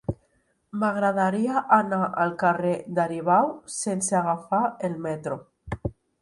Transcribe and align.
M'agradaria 0.83 1.61
anar 1.77 1.99
al 2.23 2.33
carrer 2.43 2.71
d'Aribau 3.01 3.53
sense 3.75 4.19
agafar 4.21 4.63
el 4.91 4.97
metro. 5.05 5.39